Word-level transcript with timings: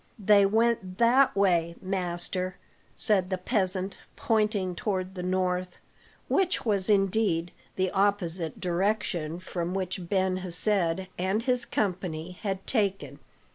"They 0.17 0.47
went 0.47 0.97
that 0.97 1.35
way, 1.35 1.75
master," 1.79 2.55
said 2.95 3.29
the 3.29 3.37
peasant, 3.37 3.99
pointing 4.15 4.73
toward 4.73 5.13
the 5.13 5.21
north, 5.21 5.77
which 6.27 6.65
was 6.65 6.89
indeed 6.89 7.51
the 7.75 7.91
opposite 7.91 8.59
direction 8.59 9.39
from 9.39 9.73
that 9.73 9.77
which 9.77 10.09
Ben 10.09 10.37
Hesed 10.37 11.05
and 11.19 11.43
his 11.43 11.65
company 11.65 12.31
had 12.41 12.65
taken. 12.65 13.19